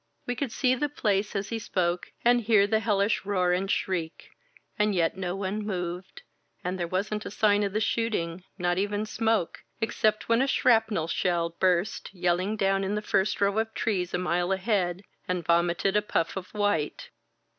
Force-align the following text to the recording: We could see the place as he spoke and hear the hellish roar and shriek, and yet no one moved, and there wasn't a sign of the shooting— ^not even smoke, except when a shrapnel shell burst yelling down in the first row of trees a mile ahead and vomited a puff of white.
We 0.25 0.33
could 0.33 0.51
see 0.51 0.73
the 0.73 0.89
place 0.89 1.35
as 1.35 1.49
he 1.49 1.59
spoke 1.59 2.07
and 2.25 2.41
hear 2.41 2.65
the 2.65 2.79
hellish 2.79 3.23
roar 3.23 3.53
and 3.53 3.69
shriek, 3.69 4.31
and 4.79 4.95
yet 4.95 5.15
no 5.15 5.35
one 5.35 5.63
moved, 5.63 6.23
and 6.63 6.79
there 6.79 6.87
wasn't 6.87 7.27
a 7.27 7.29
sign 7.29 7.61
of 7.61 7.71
the 7.71 7.79
shooting— 7.79 8.43
^not 8.59 8.79
even 8.79 9.05
smoke, 9.05 9.59
except 9.79 10.27
when 10.27 10.41
a 10.41 10.47
shrapnel 10.47 11.07
shell 11.07 11.51
burst 11.51 12.09
yelling 12.15 12.55
down 12.57 12.83
in 12.83 12.95
the 12.95 13.03
first 13.03 13.39
row 13.39 13.59
of 13.59 13.75
trees 13.75 14.11
a 14.11 14.17
mile 14.17 14.51
ahead 14.51 15.03
and 15.27 15.45
vomited 15.45 15.95
a 15.95 16.01
puff 16.01 16.35
of 16.35 16.51
white. 16.51 17.11